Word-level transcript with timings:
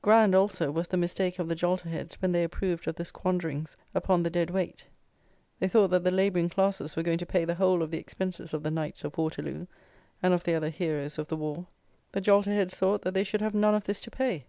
Grand, 0.00 0.32
also, 0.32 0.70
was 0.70 0.86
the 0.86 0.96
mistake 0.96 1.40
of 1.40 1.48
the 1.48 1.56
jolterheads 1.56 2.14
when 2.20 2.30
they 2.30 2.44
approved 2.44 2.86
of 2.86 2.94
the 2.94 3.04
squanderings 3.04 3.76
upon 3.96 4.22
the 4.22 4.30
Dead 4.30 4.48
Weight. 4.48 4.86
They 5.58 5.66
thought 5.66 5.88
that 5.90 6.04
the 6.04 6.12
labouring 6.12 6.48
classes 6.48 6.94
were 6.94 7.02
going 7.02 7.18
to 7.18 7.26
pay 7.26 7.44
the 7.44 7.56
whole 7.56 7.82
of 7.82 7.90
the 7.90 7.98
expenses 7.98 8.54
of 8.54 8.62
the 8.62 8.70
Knights 8.70 9.02
of 9.02 9.18
Waterloo, 9.18 9.66
and 10.22 10.32
of 10.34 10.44
the 10.44 10.54
other 10.54 10.68
heroes 10.70 11.18
of 11.18 11.26
the 11.26 11.36
war. 11.36 11.66
The 12.12 12.20
jolterheads 12.20 12.76
thought 12.78 13.02
that 13.02 13.14
they 13.14 13.24
should 13.24 13.40
have 13.40 13.54
none 13.56 13.74
of 13.74 13.82
this 13.82 14.00
to 14.02 14.10
pay. 14.12 14.46